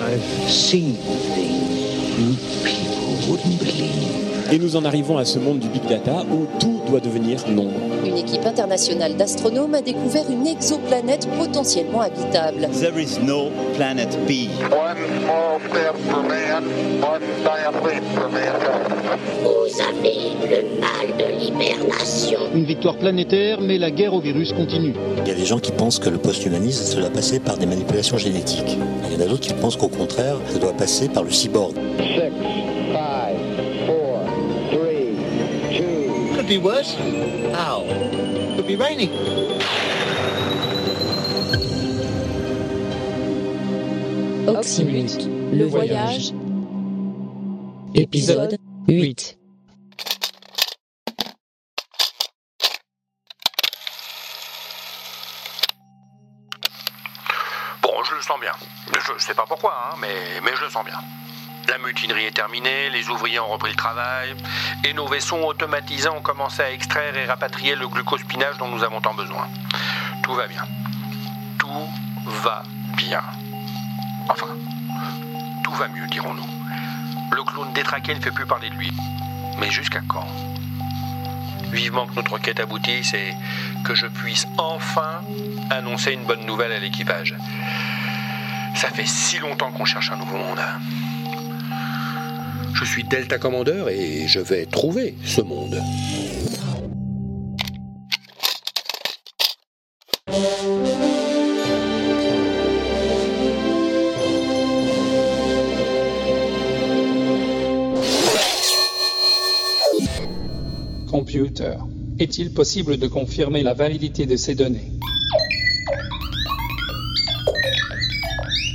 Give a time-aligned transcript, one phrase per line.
[0.00, 4.37] I've seen things you people wouldn't believe.
[4.50, 7.72] Et nous en arrivons à ce monde du big data où tout doit devenir nombre.
[8.06, 12.68] Une équipe internationale d'astronomes a découvert une exoplanète potentiellement habitable.
[12.80, 14.48] There is no planet B.
[14.70, 16.64] One small step for man,
[17.02, 18.98] one giant leap for mankind.
[19.42, 20.16] Vous avez
[20.48, 22.40] le mal de l'hibernation.
[22.54, 24.94] Une victoire planétaire, mais la guerre au virus continue.
[25.24, 27.66] Il y a des gens qui pensent que le post-humanisme, ça doit passer par des
[27.66, 28.78] manipulations génétiques.
[29.10, 31.74] Il y en a d'autres qui pensent qu'au contraire, ça doit passer par le cyborg.
[31.98, 32.67] Six,
[36.48, 36.94] Could be worse?
[37.52, 37.82] How?
[38.56, 39.10] Could be raining.
[44.48, 46.32] Oxymute, le voyage.
[47.94, 48.56] Épisode
[48.88, 49.38] 8.
[57.82, 58.52] Bon, je le sens bien.
[58.94, 60.98] Je sais pas pourquoi, hein, mais, mais je le sens bien.
[61.68, 64.34] La mutinerie est terminée, les ouvriers ont repris le travail,
[64.84, 69.02] et nos vaisseaux automatisés ont commencé à extraire et rapatrier le glucospinage dont nous avons
[69.02, 69.46] tant besoin.
[70.22, 70.62] Tout va bien.
[71.58, 71.88] Tout
[72.26, 72.62] va
[72.96, 73.20] bien.
[74.30, 74.46] Enfin,
[75.62, 76.46] tout va mieux, dirons-nous.
[77.32, 78.90] Le clone détraqué ne fait plus parler de lui.
[79.58, 80.26] Mais jusqu'à quand?
[81.70, 83.34] Vivement que notre quête aboutisse et
[83.84, 85.20] que je puisse enfin
[85.68, 87.34] annoncer une bonne nouvelle à l'équipage.
[88.74, 90.60] Ça fait si longtemps qu'on cherche un nouveau monde.
[92.80, 95.82] Je suis Delta Commander et je vais trouver ce monde.
[111.10, 111.74] Computer.
[112.20, 114.92] Est-il possible de confirmer la validité de ces données?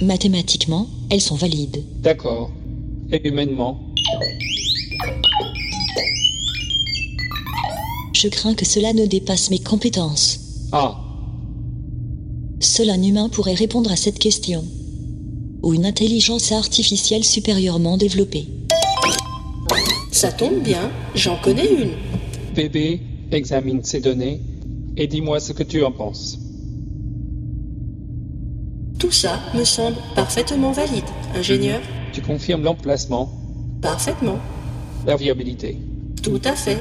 [0.02, 1.86] Mathématiquement, elles sont valides.
[2.02, 2.52] D'accord.
[3.14, 3.93] Et humainement?
[8.14, 10.40] Je crains que cela ne dépasse mes compétences.
[10.72, 11.00] Ah,
[12.60, 14.64] Seul un humain pourrait répondre à cette question.
[15.62, 18.48] Ou une intelligence artificielle supérieurement développée.
[20.12, 21.92] Ça tombe bien, j'en connais une.
[22.56, 24.40] bébé, examine ces données
[24.96, 26.38] et dis-moi ce que tu en penses.
[29.00, 31.04] Tout ça me semble parfaitement valide.
[31.36, 31.82] Ingénieur
[32.14, 33.30] Tu confirmes l'emplacement,
[33.84, 34.40] Parfaitement.
[35.06, 35.78] la viabilité,
[36.24, 36.80] Tout à fait.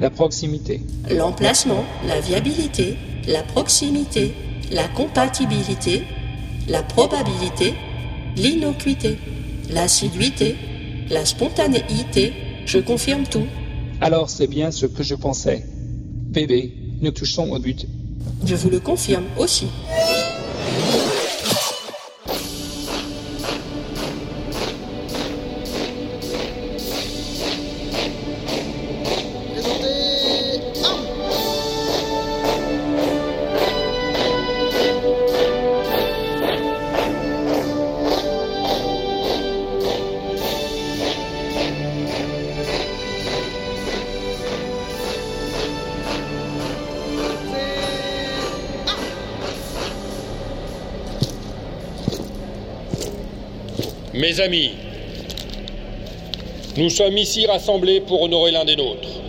[0.00, 2.96] la proximité, L'emplacement, la viabilité,
[3.26, 4.34] la proximité,
[4.70, 6.02] la compatibilité,
[6.68, 7.74] la probabilité,
[8.36, 9.18] l'innocuité,
[9.70, 10.56] l'assiduité,
[11.10, 12.32] la spontanéité.
[12.66, 13.46] Je confirme tout.
[14.02, 15.64] Alors c'est bien ce que je pensais.
[16.30, 17.86] Bébé, nous touchons au but.
[18.44, 19.66] Je vous le confirme aussi.
[54.24, 54.70] Mes amis,
[56.78, 59.20] nous sommes ici rassemblés pour honorer l'un des nôtres.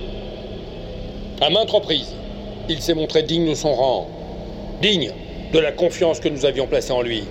[1.42, 2.16] À maintes reprises,
[2.70, 4.08] il s'est montré digne de son rang,
[4.82, 5.12] digne
[5.52, 7.26] de la confiance que nous avions placée en lui,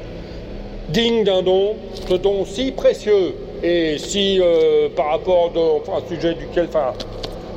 [0.91, 1.77] digne d'un don,
[2.07, 5.51] ce don si précieux et si euh, par rapport
[5.81, 6.93] enfin, un sujet duquel, enfin,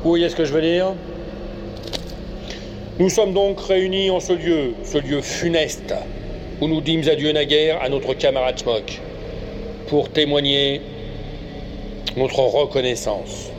[0.02, 0.94] vous voyez ce que je veux dire
[2.98, 5.92] Nous sommes donc réunis en ce lieu, ce lieu funeste,
[6.62, 9.02] où nous dîmes adieu naguère à notre camarade Schmock
[9.88, 10.80] pour témoigner
[12.16, 13.50] notre reconnaissance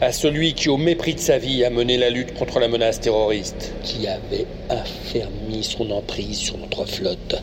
[0.00, 3.00] à celui qui, au mépris de sa vie, a mené la lutte contre la menace
[3.00, 7.36] terroriste, qui avait affermi son emprise sur notre flotte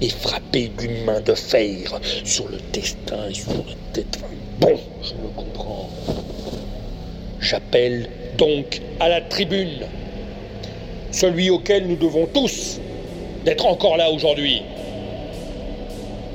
[0.00, 4.18] et frappé d'une main de fer sur le destin et sur le tête.
[4.58, 5.88] Bon, je le comprends.
[7.40, 9.86] J'appelle donc à la tribune
[11.12, 12.80] celui auquel nous devons tous
[13.44, 14.62] d'être encore là aujourd'hui.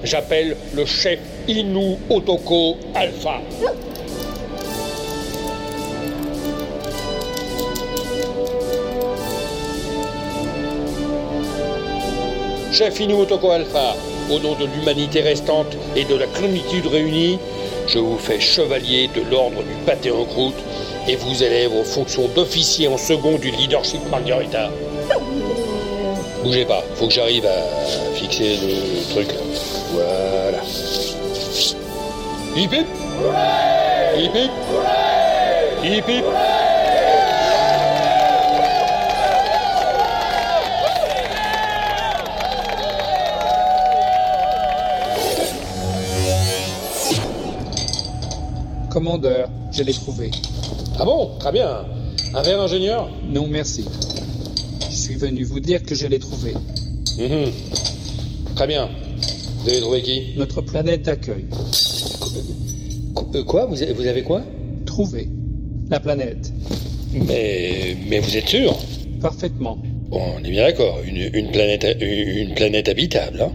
[0.03, 3.41] J'appelle le chef Inu Otoko Alpha.
[12.71, 13.95] Chef Inu Otoko Alpha,
[14.29, 17.39] au nom de l'humanité restante et de la clonitude réunie,
[17.87, 20.53] je vous fais chevalier de l'ordre du pâté en croûte
[21.07, 24.69] et vous élève aux fonctions d'officier en second du leadership Margarita.
[26.43, 29.29] Bougez pas, faut que j'arrive à fixer le truc.
[29.97, 30.61] Voilà.
[32.55, 32.87] Hip hip
[34.15, 34.51] Hip hip
[35.83, 36.23] Hip hip
[48.91, 50.29] Commandeur, je l'ai trouvé.
[50.99, 51.31] Ah bon?
[51.39, 51.85] Très bien.
[52.35, 53.85] Un verre ingénieur Non, merci.
[54.91, 56.53] Je suis venu vous dire que je l'ai trouvé.
[57.17, 57.51] Mhm.
[58.55, 58.89] Très bien.
[59.67, 61.43] Vous avez trouvé qui Notre planète d'accueil.
[63.35, 64.41] Euh, Quoi vous avez, vous avez quoi?
[64.85, 65.27] Trouvé.
[65.89, 66.53] La planète.
[67.13, 68.77] Mais, mais vous êtes sûr?
[69.19, 69.77] Parfaitement.
[70.09, 70.99] Bon, on est bien d'accord.
[71.05, 73.51] Une, une planète, une planète habitable, hein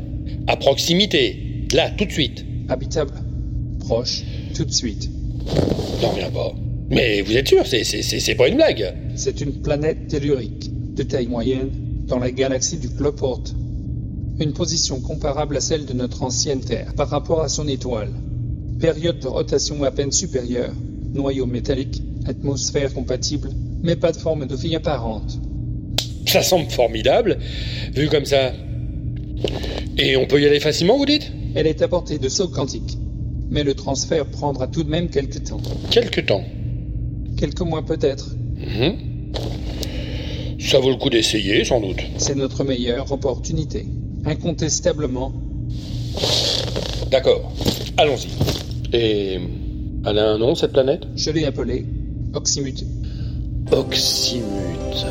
[0.49, 1.65] À proximité.
[1.73, 2.45] Là, tout de suite.
[2.69, 3.15] Habitable.
[3.81, 4.23] Proche.
[4.55, 5.09] Tout de suite.
[6.03, 6.53] J'en reviens pas.
[6.91, 10.71] Mais vous êtes sûr C'est, c'est, c'est, c'est pas une blague C'est une planète tellurique,
[10.95, 11.71] de taille moyenne,
[12.07, 13.55] dans la galaxie du Cloporte.
[14.41, 18.11] Une position comparable à celle de notre ancienne Terre par rapport à son étoile.
[18.81, 20.73] Période de rotation à peine supérieure,
[21.13, 23.51] noyau métallique, atmosphère compatible,
[23.83, 25.39] mais pas de forme de vie apparente.
[26.27, 27.39] Ça semble formidable,
[27.95, 28.53] vu comme ça.
[29.99, 31.31] Et on peut y aller facilement, vous dites?
[31.55, 32.97] Elle est à portée de saut quantique,
[33.51, 35.61] mais le transfert prendra tout de même quelques temps.
[35.91, 36.45] Quelque temps.
[37.37, 38.35] Quelques mois peut-être.
[38.57, 38.97] Mhm.
[40.59, 42.01] Ça vaut le coup d'essayer, sans doute.
[42.17, 43.85] C'est notre meilleure opportunité.
[44.25, 45.33] Incontestablement.
[47.11, 47.53] D'accord.
[47.97, 48.29] Allons-y.
[48.97, 49.41] Et
[50.07, 51.03] elle a un nom, cette planète?
[51.17, 51.87] Je l'ai appelée
[52.35, 52.85] Oxymute.
[53.71, 55.07] Oxymute.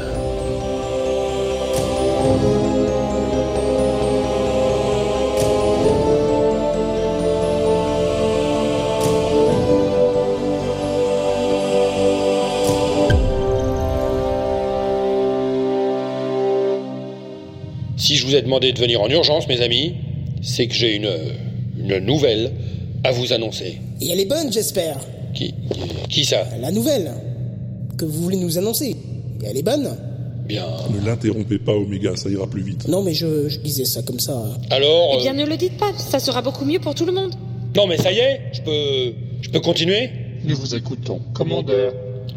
[18.11, 19.93] Si je vous ai demandé de venir en urgence, mes amis,
[20.41, 21.09] c'est que j'ai une,
[21.79, 22.51] une nouvelle
[23.05, 23.77] à vous annoncer.
[24.01, 24.97] Et elle est bonne, j'espère.
[25.33, 25.79] Qui, qui,
[26.09, 27.13] qui ça La nouvelle
[27.97, 28.97] que vous voulez nous annoncer.
[29.41, 29.95] Et elle est bonne
[30.45, 30.65] Bien.
[30.93, 32.85] Ne l'interrompez pas, Oméga, ça ira plus vite.
[32.89, 34.43] Non, mais je, je disais ça comme ça.
[34.71, 35.15] Alors.
[35.17, 37.33] Eh bien, ne le dites pas, ça sera beaucoup mieux pour tout le monde.
[37.77, 40.09] Non, mais ça y est, je peux, je peux continuer?
[40.43, 41.93] Nous vous écoutons, commandeur.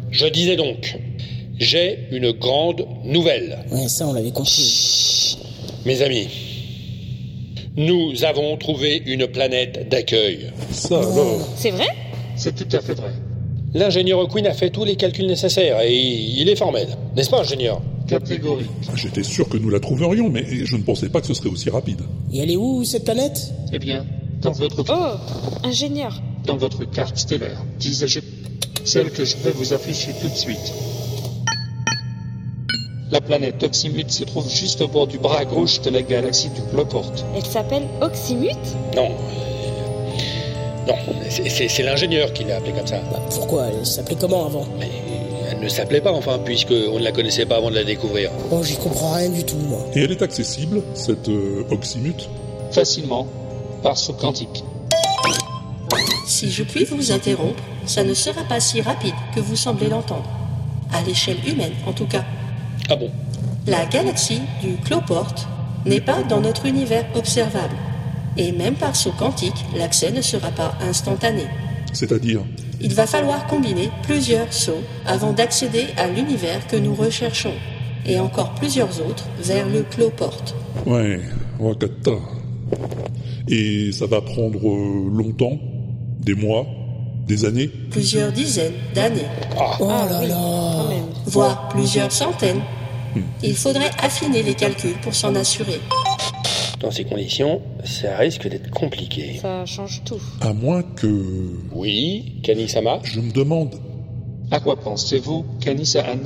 [0.09, 0.97] Je disais donc,
[1.59, 3.57] j'ai une grande nouvelle.
[3.73, 5.37] Ouais, ça, on l'avait compris.
[5.85, 6.27] Mes amis,
[7.77, 10.51] nous avons trouvé une planète d'accueil.
[10.71, 11.87] Ça alors C'est vrai?
[12.35, 13.11] C'est tout à fait vrai.
[13.73, 16.87] L'ingénieur Quinn a fait tous les calculs nécessaires et il est formel.
[17.15, 17.81] N'est-ce pas, ingénieur?
[18.07, 18.69] Catégorique.
[18.95, 21.69] J'étais sûr que nous la trouverions, mais je ne pensais pas que ce serait aussi
[21.69, 22.01] rapide.
[22.33, 23.51] Et elle est où, cette planète?
[23.73, 24.05] Eh bien,
[24.41, 24.83] dans votre...
[24.89, 28.21] Oh Ingénieur Dans votre carte stellaire, disais-je.
[28.85, 30.73] Celle que je vais vous afficher tout de suite.
[33.15, 36.61] La planète Oxymute se trouve juste au bord du bras gauche de la galaxie du
[36.63, 37.23] Cloporte.
[37.33, 38.57] Elle s'appelle Oxymute
[38.93, 39.07] Non.
[40.85, 40.95] Non,
[41.29, 42.97] c'est- l'ingénieur qui l'a appelée comme ça.
[43.09, 43.67] Bah, pourquoi?
[43.67, 44.65] Elle s'appelait comment avant?
[44.77, 44.89] Mais
[45.49, 48.31] elle ne s'appelait pas, enfin, puisqu'on ne la connaissait pas avant de la découvrir.
[48.51, 49.79] Oh, j'y comprends rien du tout, moi.
[49.95, 52.27] Et elle est accessible, cette euh, Oxymute
[52.71, 53.27] Facilement,
[53.81, 54.65] par saut quantique.
[56.27, 60.29] Si je puis vous interrompre, ça ne sera pas si rapide que vous semblez l'entendre.
[60.91, 62.25] À l'échelle humaine, en tout cas.
[62.89, 63.09] Ah bon
[63.67, 65.47] La galaxie du Cloporte
[65.85, 67.75] n'est pas dans notre univers observable.
[68.37, 71.43] Et même par saut quantique, l'accès ne sera pas instantané.
[71.93, 72.41] C'est-à-dire
[72.81, 77.53] Il va falloir combiner plusieurs sauts avant d'accéder à l'univers que nous recherchons,
[78.05, 80.53] et encore plusieurs autres vers le Cloporte.
[80.85, 81.21] Ouais,
[81.59, 82.11] Wakata.
[83.47, 85.57] Et ça va prendre euh, longtemps?
[86.19, 86.65] Des mois?
[87.27, 87.69] Des années?
[87.91, 89.25] Plusieurs dizaines d'années,
[89.79, 91.05] Oh Ah là oui, là même.
[91.25, 92.61] voire plusieurs centaines.
[93.43, 95.79] Il faudrait affiner les calculs pour s'en assurer.
[96.79, 99.39] Dans ces conditions, ça risque d'être compliqué.
[99.41, 100.21] Ça change tout.
[100.41, 101.07] À moins que...
[101.71, 102.99] Oui, Kanisama?
[103.03, 103.75] Je me demande
[104.51, 106.19] À quoi pensez-vous, Kanisaan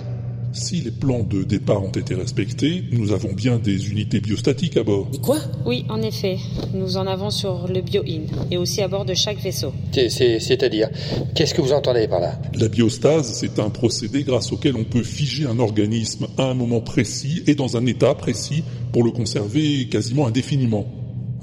[0.52, 4.84] si les plans de départ ont été respectés, nous avons bien des unités biostatiques à
[4.84, 5.08] bord.
[5.14, 5.38] Et quoi?
[5.66, 6.38] Oui, en effet.
[6.74, 9.72] Nous en avons sur le Bio-In et aussi à bord de chaque vaisseau.
[9.92, 10.90] C'est- c'est- C'est-à-dire,
[11.36, 12.40] qu'est-ce que vous entendez par là?
[12.56, 16.82] La biostase, c'est un procédé grâce auquel on peut figer un organisme à un moment
[16.82, 20.86] précis et dans un état précis pour le conserver quasiment indéfiniment.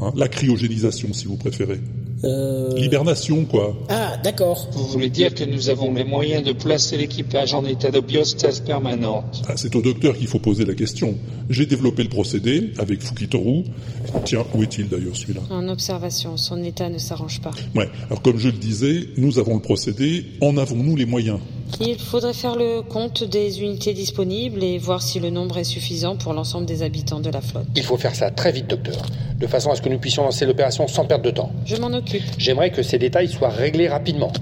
[0.00, 1.80] Hein, la cryogénisation, si vous préférez.
[2.24, 2.74] Euh...
[2.76, 3.76] L'hibernation, quoi.
[3.88, 4.68] Ah, d'accord.
[4.72, 8.60] Vous voulez dire que nous avons les moyens de placer l'équipage en état de biostase
[8.60, 11.14] permanente Ah, c'est au docteur qu'il faut poser la question.
[11.50, 13.64] J'ai développé le procédé avec Fukitoru.
[14.24, 15.42] Tiens, où est-il d'ailleurs celui-là?
[15.50, 17.52] En observation, son état ne s'arrange pas.
[17.74, 21.38] Ouais, alors comme je le disais, nous avons le procédé, en avons-nous les moyens?
[21.80, 26.16] Il faudrait faire le compte des unités disponibles et voir si le nombre est suffisant
[26.16, 27.66] pour l'ensemble des habitants de la flotte.
[27.76, 29.02] Il faut faire ça très vite, docteur,
[29.38, 31.52] de façon à ce que nous puissions lancer l'opération sans perdre de temps.
[31.66, 32.22] Je m'en occupe.
[32.38, 34.32] J'aimerais que ces détails soient réglés rapidement,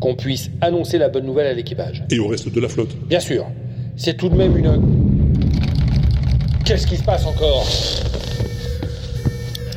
[0.00, 2.02] qu'on puisse annoncer la bonne nouvelle à l'équipage.
[2.10, 3.46] Et au reste de la flotte Bien sûr,
[3.96, 4.80] c'est tout de même une...
[6.64, 7.66] Qu'est-ce qui se passe encore?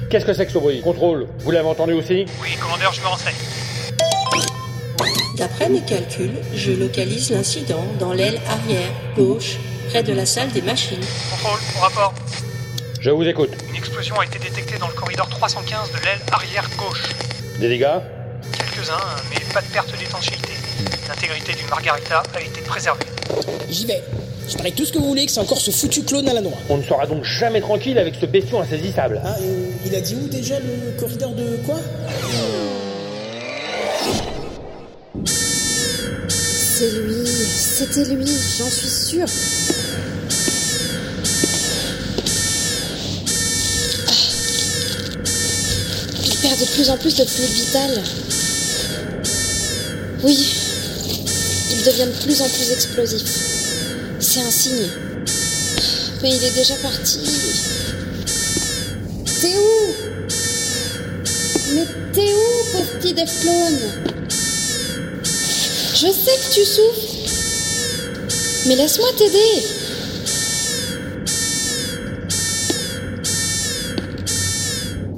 [0.10, 0.80] Qu'est-ce que c'est que ce bruit?
[0.82, 2.26] Contrôle, vous l'avez entendu aussi?
[2.42, 3.34] Oui, commandeur, je me renseigne.
[5.38, 9.58] D'après mes calculs, je localise l'incident dans l'aile arrière, gauche,
[9.90, 11.02] près de la salle des machines.
[11.32, 12.14] Contrôle, au rapport.
[13.00, 13.50] Je vous écoute.
[13.70, 17.04] Une explosion a été détectée dans le corridor 315 de l'aile arrière gauche.
[17.60, 18.00] Des dégâts
[18.52, 19.00] Quelques-uns,
[19.32, 20.54] mais pas de perte d'étanchéité.
[21.08, 23.06] L'intégrité du Margarita a été préservée.
[23.70, 24.04] J'y vais.
[24.48, 26.42] Je parie tout ce que vous voulez que c'est encore ce foutu clone à la
[26.42, 26.58] noix.
[26.70, 29.20] On ne sera donc jamais tranquille avec ce bestiau insaisissable.
[29.26, 31.80] Ah, euh, il a dit où déjà le corridor de quoi?
[36.84, 37.26] C'est lui,
[37.56, 38.26] c'était lui,
[38.58, 39.28] j'en suis sûre.
[46.26, 48.04] Il perd de plus en plus de fluide vital.
[50.24, 50.46] Oui,
[51.72, 53.24] il devient de plus en plus explosif.
[54.20, 54.90] C'est un signe.
[56.22, 57.20] Mais il est déjà parti.
[59.40, 59.94] T'es où?
[61.76, 64.13] Mais t'es où, petit Deflone
[66.04, 67.00] Je sais que tu souffres.
[68.68, 69.64] Mais laisse-moi t'aider.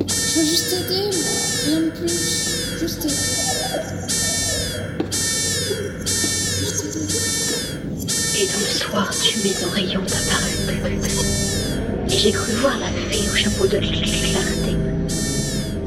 [0.07, 1.09] Je veux juste t'aider.
[1.65, 2.79] Rien de plus.
[2.79, 3.15] Juste t'aider.
[8.37, 10.55] Et dans le soir, tu mes oreillons apparus.
[12.11, 14.75] Et j'ai cru voir la fée au chapeau de clarté,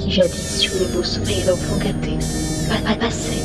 [0.01, 2.19] qui jadis sur les beaux sourires d'enfants gâtés,
[2.69, 3.45] pas passait,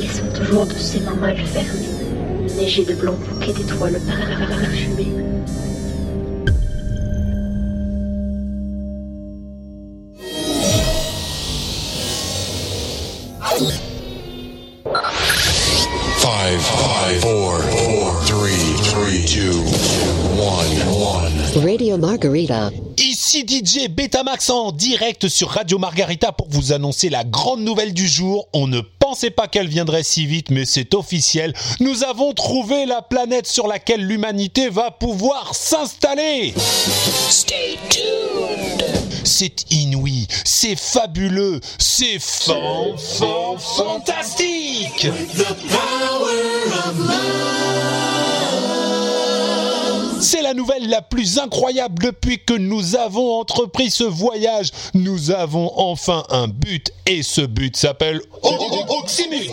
[0.00, 5.12] laissant toujours de ses mains mal fermées, neiger de blancs bouquets d'étoiles parfumées.
[16.18, 19.62] Five, five, four, four, three, three, two,
[20.36, 21.64] one, one.
[21.64, 22.70] Radio Margarita.
[22.98, 28.08] Ici DJ Betamax en direct sur Radio Margarita pour vous annoncer la grande nouvelle du
[28.08, 28.48] jour.
[28.52, 31.52] On ne pensait pas qu'elle viendrait si vite, mais c'est officiel.
[31.78, 36.54] Nous avons trouvé la planète sur laquelle l'humanité va pouvoir s'installer.
[37.28, 38.82] Stay tuned.
[39.22, 45.06] C'est inouï, c'est fabuleux, c'est fan, fan, fantastique.
[50.24, 54.70] C'est la nouvelle la plus incroyable depuis que nous avons entrepris ce voyage.
[54.94, 59.52] Nous avons enfin un but et ce but s'appelle Oxymute.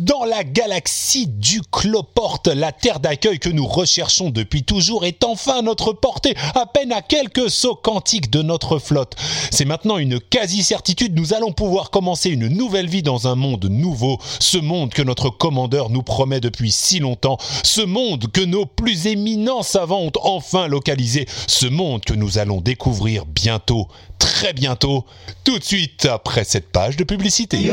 [0.00, 5.58] Dans la galaxie du Cloporte, la terre d'accueil que nous recherchons depuis toujours est enfin
[5.58, 9.14] à notre portée, à peine à quelques sauts quantiques de notre flotte.
[9.52, 14.18] C'est maintenant une quasi-certitude, nous allons pouvoir commencer une nouvelle vie dans un monde nouveau,
[14.40, 19.06] ce monde que notre commandeur nous promet depuis si longtemps, ce monde que nos plus
[19.06, 23.86] éminents savants ont enfin localisé, ce monde que nous allons découvrir bientôt,
[24.18, 25.04] très bientôt,
[25.44, 27.70] tout de suite après cette page de publicité.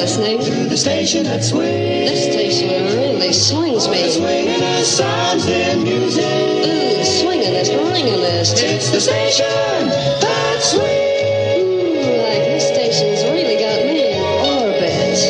[0.00, 0.40] Listening?
[0.40, 2.08] To the station that swings.
[2.08, 4.10] This station really swings me.
[4.10, 6.24] Swinging us sounds and music.
[6.24, 8.62] Ooh, ringingest.
[8.64, 9.88] It's the station
[10.24, 11.60] that swings.
[11.60, 15.20] Ooh, like this station's really got me in orbit.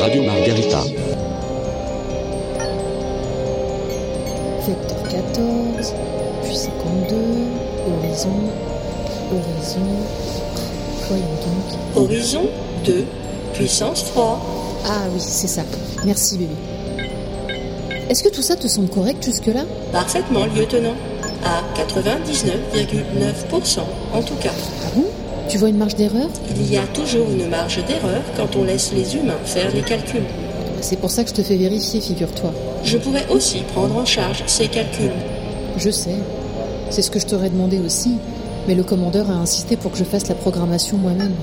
[0.00, 0.80] Radio Margarita.
[4.64, 5.92] Vecteur 14,
[6.42, 7.20] puis 52,
[7.84, 8.48] horizon,
[9.28, 9.88] horizon.
[11.06, 11.68] Voyons donc.
[11.94, 12.44] Horizon
[12.84, 13.04] 2,
[13.54, 14.40] puissance 3.
[14.86, 15.62] Ah oui, c'est ça.
[16.04, 16.54] Merci bébé.
[18.10, 19.64] Est-ce que tout ça te semble correct jusque-là?
[19.92, 20.94] Parfaitement, lieutenant.
[21.44, 23.80] À 99,9%
[24.12, 24.52] en tout cas.
[24.84, 25.04] Ah bon?
[25.48, 26.28] Tu vois une marge d'erreur?
[26.56, 30.24] Il y a toujours une marge d'erreur quand on laisse les humains faire les calculs.
[30.80, 32.52] C'est pour ça que je te fais vérifier, figure-toi.
[32.82, 35.12] Je pourrais aussi prendre en charge ces calculs.
[35.76, 36.16] Je sais.
[36.90, 38.16] C'est ce que je t'aurais demandé aussi.
[38.66, 41.34] Mais le commandeur a insisté pour que je fasse la programmation moi-même.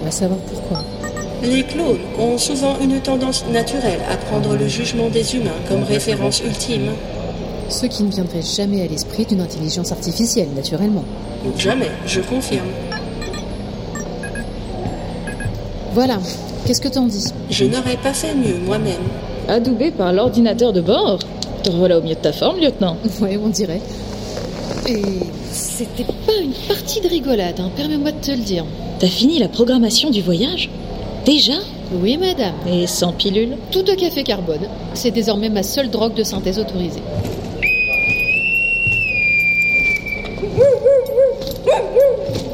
[0.00, 0.82] On va savoir pourquoi.
[1.42, 6.40] Les clones ont souvent une tendance naturelle à prendre le jugement des humains comme référence
[6.40, 6.90] ultime.
[7.68, 11.04] Ce qui ne viendrait jamais à l'esprit d'une intelligence artificielle, naturellement.
[11.58, 12.68] Jamais, je confirme.
[15.92, 16.18] Voilà.
[16.66, 17.26] Qu'est-ce que t'en dis?
[17.50, 19.02] Je n'aurais pas fait mieux moi-même.
[19.48, 21.18] Adoubé par l'ordinateur de bord
[21.62, 22.96] Te revoilà au mieux de ta forme, lieutenant.
[23.20, 23.80] Ouais, on dirait.
[24.88, 25.02] Et
[25.50, 28.64] C'était pas une partie de rigolade, hein, permets-moi de te le dire.
[28.98, 30.70] T'as fini la programmation du voyage?
[31.24, 31.54] Déjà
[31.92, 32.54] Oui, madame.
[32.70, 34.68] Et sans pilule Tout de café carbone.
[34.92, 37.02] C'est désormais ma seule drogue de synthèse autorisée.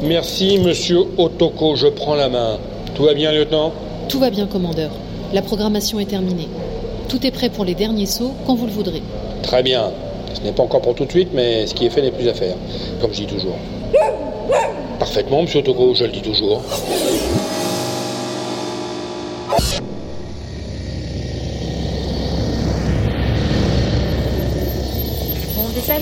[0.03, 2.57] Merci, monsieur Otoko, je prends la main.
[2.95, 3.71] Tout va bien, lieutenant?
[4.07, 4.91] Tout va bien, commandeur.
[5.33, 6.47] La programmation est terminée.
[7.07, 9.03] Tout est prêt pour les derniers sauts quand vous le voudrez.
[9.43, 9.91] Très bien.
[10.33, 12.29] Ce n'est pas encore pour tout de suite, mais ce qui est fait n'est plus
[12.29, 12.55] à faire,
[13.01, 13.55] comme je dis toujours.
[14.97, 16.61] Parfaitement, monsieur Otoko, je le dis toujours.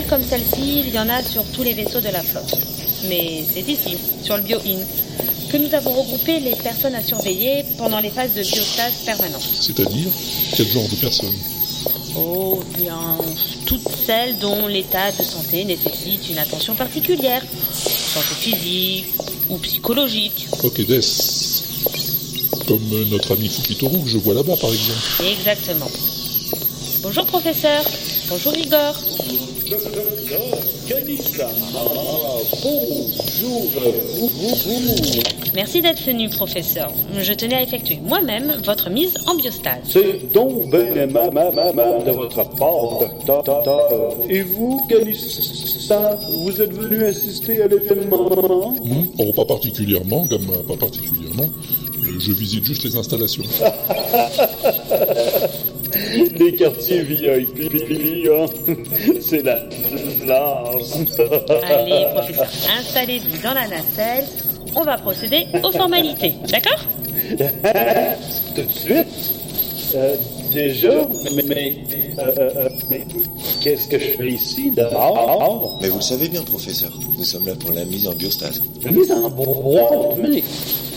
[0.09, 2.55] Comme celle-ci, il y en a sur tous les vaisseaux de la flotte.
[3.07, 4.79] Mais c'est ici, sur le Bio-In,
[5.49, 9.47] que nous avons regroupé les personnes à surveiller pendant les phases de biostase permanente.
[9.61, 10.11] C'est-à-dire
[10.55, 11.35] quel genre de personnes?
[12.17, 13.17] Oh, bien,
[13.67, 17.43] toutes celles dont l'état de santé nécessite une attention particulière.
[17.71, 19.05] Santé physique
[19.49, 20.47] ou psychologique.
[20.63, 21.01] Ok, Des.
[22.67, 25.23] Comme notre ami Fukitoru que je vois là-bas, par exemple.
[25.23, 25.89] Exactement.
[27.01, 27.83] Bonjour professeur.
[28.27, 28.95] Bonjour Igor.
[35.55, 36.91] Merci d'être venu, professeur.
[37.19, 39.77] Je tenais à effectuer moi-même votre mise en biostase.
[39.85, 44.15] C'est donc bien aimable de votre part, docteur.
[44.27, 48.73] Et vous, Kalissa, vous êtes venu assister à l'événement?
[48.83, 49.05] Hmm?
[49.19, 51.49] Oh, pas particulièrement, Gamma, pas particulièrement.
[52.03, 53.43] Euh, Je visite juste les installations.
[56.39, 58.45] Les quartiers VIP, hein.
[59.21, 59.59] c'est la
[60.21, 60.97] classe.
[61.69, 62.47] Allez, professeur,
[62.79, 64.25] installez-vous dans la nacelle.
[64.75, 66.79] On va procéder aux formalités, d'accord?
[68.55, 69.07] Tout de suite
[69.95, 70.15] Euh,
[70.53, 71.75] Déjà Mais, mais,
[72.17, 73.05] euh, euh, mais
[73.61, 76.91] qu'est-ce que je fais ici dehors Mais vous le savez bien, professeur.
[77.17, 78.61] Nous sommes là pour la mise en biostase.
[78.83, 80.43] La mise en boîte, mais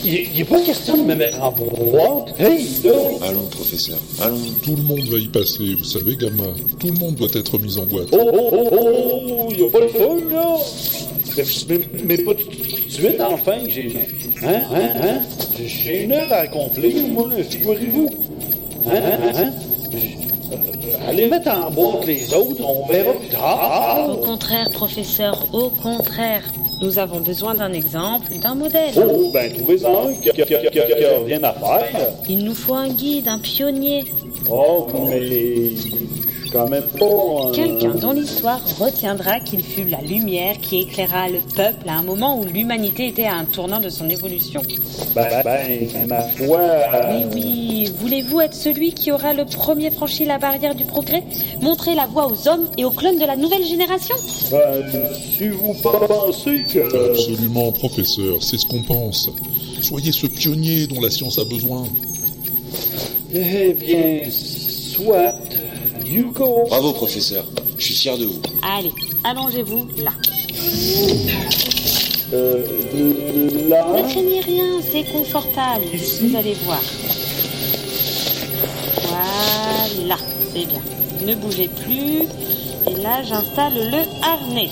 [0.04, 2.40] il n'est pas question de me mettre en boîte.
[2.40, 2.66] Hey,
[3.26, 4.36] Allons, professeur, allons.
[4.62, 6.44] Tout le monde va y passer, vous savez, Gamma.
[6.78, 8.08] Tout le monde doit être mis en boîte.
[8.12, 10.56] Oh, oh, oh, oh, il n'y a pas le feu, là
[11.36, 13.92] mais, mais, mais pas tout de suite, enfin, j'ai...
[14.44, 15.20] Hein, hein, hein
[15.64, 18.10] J'ai une heure à accomplir, moi, figurez-vous.
[18.86, 19.50] Hein, hein, hein
[19.92, 20.22] Je-
[21.08, 24.10] Allez mettre en boîte les autres, on verra plus tard.
[24.10, 26.42] Au contraire, professeur, au contraire.
[26.82, 28.92] Nous avons besoin d'un exemple, d'un modèle.
[28.96, 30.44] Oh, ben, trouvez-en un qui a,
[31.24, 32.08] rien à faire.
[32.28, 34.04] Il nous faut un guide, un pionnier.
[34.50, 35.70] Oh, mais
[36.52, 37.06] quand même pas...
[37.06, 42.02] un- Quelqu'un dont l'histoire retiendra qu'il fut la lumière qui éclaira le peuple à un
[42.02, 44.60] moment où l'humanité était à un tournant de son évolution.
[45.14, 46.60] Ben, ben, ma foi...
[47.08, 51.22] Mais oui, voulez-vous être celui qui aura le premier franchi la barrière du progrès
[51.60, 54.14] Montrer la voie aux hommes et aux clones de la nouvelle génération?
[54.50, 54.84] Ben,
[55.38, 57.10] si vous pensez que...
[57.10, 59.30] Absolument, professeur, c'est ce qu'on pense.
[59.80, 61.84] Soyez ce pionnier dont la science a besoin.
[63.34, 65.34] Eh bien, soit...
[66.68, 67.44] Bravo, professeur.
[67.78, 68.40] Je suis fier de vous.
[68.62, 68.92] Allez,
[69.24, 70.12] allongez-vous là.
[72.34, 72.64] Euh,
[73.68, 73.86] là...
[73.96, 75.84] Ne craignez rien, c'est confortable.
[76.20, 76.82] Vous allez voir.
[79.08, 80.16] Voilà,
[80.52, 80.82] c'est bien.
[81.26, 82.22] Ne bougez plus.
[82.90, 84.68] Et là, j'installe le harnais.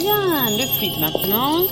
[0.00, 1.66] Bien, le fluide maintenant.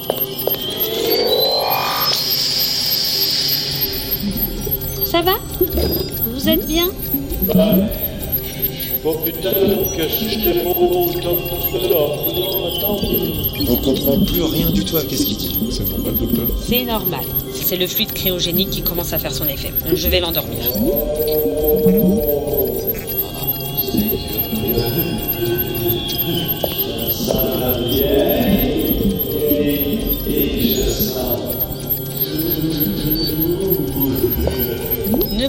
[5.11, 5.35] Ça va?
[6.33, 6.89] Vous êtes bien?
[9.03, 11.37] Pas putain que content
[11.73, 12.01] de ça.
[13.71, 15.59] On comprend plus rien du tout à qu'est-ce qu'il dit.
[15.71, 17.25] C'est normal, docteur C'est normal.
[17.55, 19.73] C'est le fluide cryogénique qui commence à faire son effet.
[19.95, 20.59] Je vais l'endormir.
[27.91, 28.40] Ne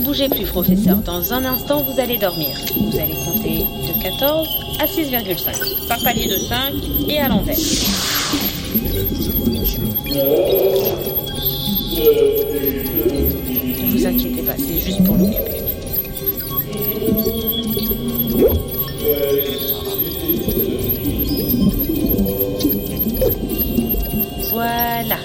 [0.02, 0.98] bougez plus, professeur.
[0.98, 2.50] Dans un instant, vous allez dormir.
[2.76, 4.48] Vous allez compter de 14
[4.80, 5.88] à 6,5.
[5.88, 6.74] Par palier de 5
[7.08, 7.56] et à l'envers.
[7.56, 7.66] Vous
[13.84, 15.62] Ne vous inquiétez pas, c'est juste pour l'occuper.
[24.52, 25.18] Voilà.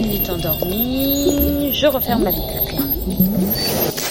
[0.00, 1.72] Il est endormi.
[1.72, 2.69] Je referme la vitre.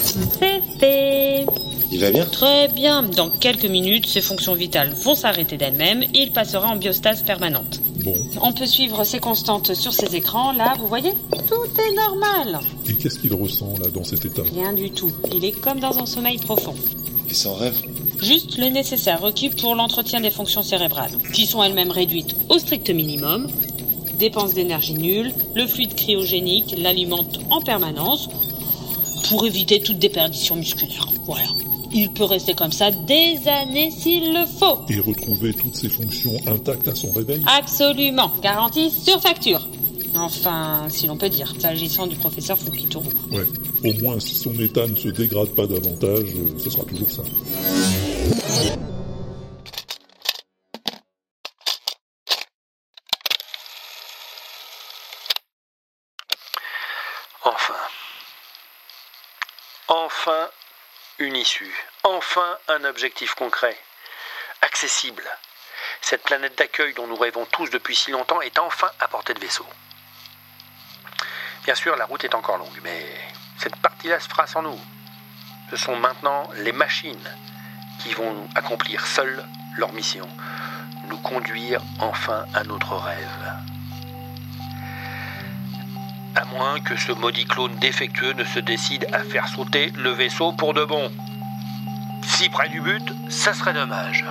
[0.04, 1.46] C'est fait.
[1.92, 3.02] Il va bien Très bien.
[3.02, 7.80] Dans quelques minutes, ses fonctions vitales vont s'arrêter d'elles-mêmes et il passera en biostase permanente.
[8.04, 8.14] Bon.
[8.42, 10.52] On peut suivre ses constantes sur ces écrans.
[10.52, 11.12] Là, vous voyez
[11.46, 12.60] Tout est normal.
[12.88, 14.42] Et qu'est-ce qu'il ressent, là, dans cet état?
[14.54, 15.10] Rien du tout.
[15.34, 16.74] Il est comme dans un sommeil profond.
[17.28, 17.76] Et sans rêve?
[18.20, 22.90] Juste le nécessaire requis pour l'entretien des fonctions cérébrales, qui sont elles-mêmes réduites au strict
[22.90, 23.48] minimum.
[24.18, 28.28] Dépenses d'énergie nulle, le fluide cryogénique l'alimente en permanence
[29.28, 31.06] pour éviter toute déperdition musculaire.
[31.26, 31.48] Voilà.
[31.92, 34.78] Il peut rester comme ça des années s'il le faut.
[34.88, 38.32] Et retrouver toutes ses fonctions intactes à son réveil Absolument.
[38.40, 39.66] Garantie sur facture.
[40.14, 43.08] Enfin, si l'on peut dire, s'agissant du professeur Fukitoru.
[43.30, 43.46] Ouais.
[43.84, 47.22] Au moins, si son état ne se dégrade pas davantage, euh, ce sera toujours ça.
[57.44, 57.74] Enfin.
[59.88, 60.48] Enfin
[61.20, 61.72] une issue.
[62.02, 63.76] Enfin un objectif concret.
[64.62, 65.24] Accessible.
[66.00, 69.40] Cette planète d'accueil dont nous rêvons tous depuis si longtemps est enfin à portée de
[69.40, 69.66] vaisseau.
[71.64, 73.06] Bien sûr, la route est encore longue, mais
[73.58, 74.80] cette partie-là se fera sans nous.
[75.70, 77.36] Ce sont maintenant les machines
[78.02, 79.44] qui vont accomplir seules
[79.76, 80.28] leur mission,
[81.04, 83.79] nous conduire enfin à notre rêve.
[86.52, 90.74] Moins que ce maudit clone défectueux ne se décide à faire sauter le vaisseau pour
[90.74, 91.10] de bon.
[92.24, 94.24] Si près du but, ça serait dommage.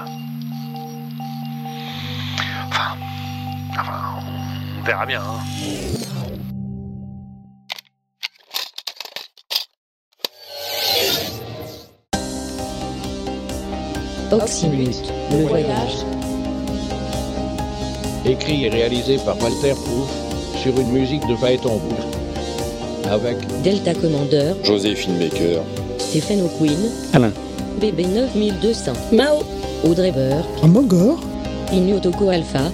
[2.67, 2.97] Enfin,
[3.71, 4.19] enfin
[4.79, 5.21] on verra bien.
[5.21, 5.39] hein.
[14.31, 16.05] Oxymute, le voyage.
[18.25, 20.28] Écrit et réalisé par Walter Proof
[20.61, 21.79] sur une musique de Phaéton.
[23.09, 25.59] Avec Delta Commander, Joséphine Baker.
[25.97, 27.31] Stephen O'Quinn, Alain.
[27.79, 29.43] BB 9200, Mao,
[29.85, 31.17] Audrey Burke, Amogor,
[31.71, 32.71] Inyotoko Alpha,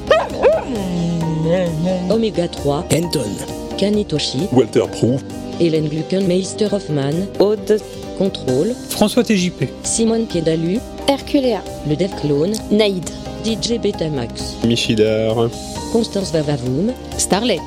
[2.09, 3.29] Omega 3, Kenton,
[3.77, 5.21] Kanitoshi, Walter Proof,
[5.59, 7.79] Hélène Gluckenmeister Hoffman, Aude,
[8.17, 13.07] Contrôle, François TJP, Simone Piedalus, Herculea, le Dev Clone, Naïd,
[13.45, 15.49] DJ Betamax, Michidar.
[15.95, 17.61] Constance Vavavoum, Starlet,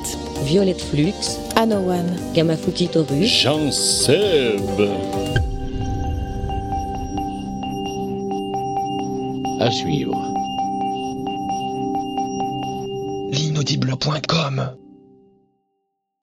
[0.45, 4.61] Violette Flux, Anowan, Gamafuki Toru, Jean Seb.
[9.61, 10.15] à suivre.
[13.33, 14.77] L'inaudible.com